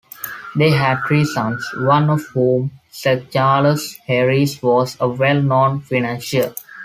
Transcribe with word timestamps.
They 0.55 0.71
had 0.71 1.03
three 1.07 1.25
sons, 1.25 1.63
one 1.77 2.09
of 2.09 2.25
whom, 2.29 2.71
Sir 2.89 3.19
Charles 3.31 3.97
Herries, 4.07 4.59
was 4.63 4.97
a 4.99 5.07
well-known 5.07 5.81
financier. 5.81 6.55